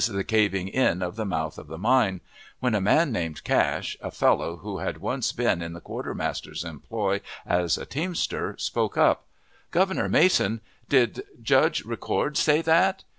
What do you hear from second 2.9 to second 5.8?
named Cash, a fellow who had once been in the